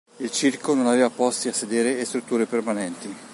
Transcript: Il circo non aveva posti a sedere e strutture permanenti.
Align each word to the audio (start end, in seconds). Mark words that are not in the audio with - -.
Il 0.17 0.31
circo 0.31 0.73
non 0.73 0.87
aveva 0.87 1.11
posti 1.11 1.47
a 1.49 1.53
sedere 1.53 1.99
e 1.99 2.05
strutture 2.05 2.47
permanenti. 2.47 3.15